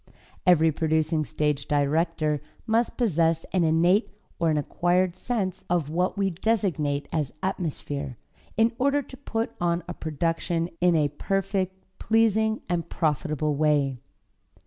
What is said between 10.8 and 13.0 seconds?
in a perfect, pleasing and